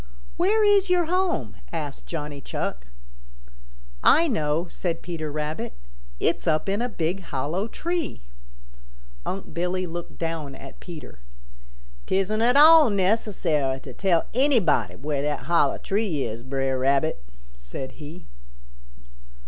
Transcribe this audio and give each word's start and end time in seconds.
"Where 0.35 0.63
is 0.63 0.89
your 0.89 1.05
home?" 1.05 1.57
asked 1.71 2.07
Johnny 2.07 2.41
Chuck. 2.41 2.87
"I 4.03 4.27
know," 4.27 4.65
said 4.67 5.03
Peter 5.03 5.31
Rabbit. 5.31 5.73
"It's 6.19 6.47
up 6.47 6.67
in 6.67 6.81
a 6.81 6.89
big 6.89 7.19
hollow 7.21 7.67
tree." 7.67 8.23
Unc' 9.27 9.53
Billy 9.53 9.85
looked 9.85 10.17
down 10.17 10.55
at 10.55 10.79
Peter. 10.79 11.19
"'Tisn't 12.07 12.41
at 12.41 12.57
all 12.57 12.89
necessary 12.89 13.79
to 13.81 13.93
tell 13.93 14.25
anybody 14.33 14.95
where 14.95 15.21
that 15.21 15.41
hollow 15.41 15.77
tree 15.77 16.23
is, 16.23 16.41
Bre'r 16.41 16.79
Rabbit," 16.79 17.23
said 17.59 17.91
he. 18.01 18.25